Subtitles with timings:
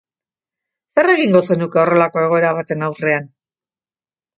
[0.95, 3.33] Zer egingo zenuke horrelako egoera baten aurrean?